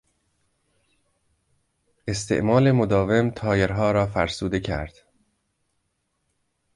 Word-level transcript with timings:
استعمال 2.07 2.71
مداوم 2.71 3.29
تایرها 3.29 3.91
را 3.91 4.07
فرسوده 4.07 4.59
کرد. 4.59 4.93